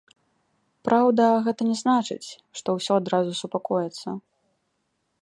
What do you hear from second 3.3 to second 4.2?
супакоіцца.